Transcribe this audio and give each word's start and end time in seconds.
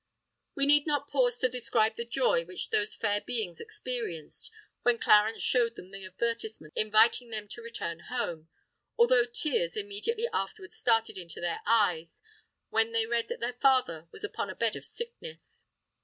We 0.55 0.65
need 0.65 0.87
not 0.87 1.11
pause 1.11 1.37
to 1.41 1.47
describe 1.47 1.95
the 1.95 2.05
joy 2.07 2.43
which 2.43 2.71
those 2.71 2.95
fair 2.95 3.21
beings 3.21 3.59
experienced 3.61 4.51
when 4.81 4.97
Clarence 4.97 5.43
showed 5.43 5.75
them 5.75 5.91
the 5.91 6.03
advertisement 6.07 6.73
inviting 6.75 7.29
them 7.29 7.47
to 7.49 7.61
return 7.61 7.99
home; 8.09 8.49
although 8.97 9.25
tears 9.25 9.77
immediately 9.77 10.27
afterwards 10.33 10.75
started 10.75 11.19
into 11.19 11.39
their 11.39 11.61
eyes, 11.67 12.19
when 12.71 12.93
they 12.93 13.05
read 13.05 13.27
that 13.29 13.41
their 13.41 13.53
father 13.61 14.07
was 14.11 14.23
upon 14.23 14.49
a 14.49 14.55
bed 14.55 14.75
of 14.75 14.85
sickness. 14.87 15.65